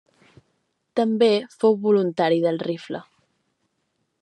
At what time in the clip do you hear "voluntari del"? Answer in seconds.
1.85-2.59